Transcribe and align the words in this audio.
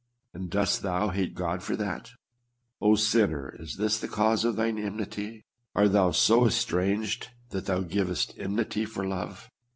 And 0.33 0.49
dost 0.49 0.81
thou 0.81 1.09
hate 1.09 1.35
God 1.35 1.61
for 1.61 1.75
that? 1.75 2.13
Oh, 2.81 2.95
sinner! 2.95 3.55
is 3.59 3.77
tMs 3.77 3.99
the 3.99 4.07
cause 4.07 4.43
of 4.43 4.55
thine 4.55 4.79
enmity? 4.79 5.43
Art 5.75 5.91
thou 5.91 6.09
so 6.09 6.47
estranged 6.47 7.29
that 7.51 7.67
thou 7.67 7.81
givest 7.81 8.33
enmity 8.39 8.85
for 8.85 9.05
love 9.05 9.51